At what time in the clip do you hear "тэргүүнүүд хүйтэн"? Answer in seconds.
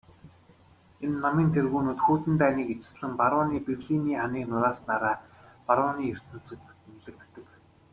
1.55-2.33